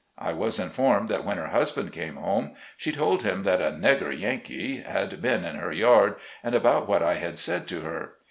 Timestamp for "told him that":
2.91-3.61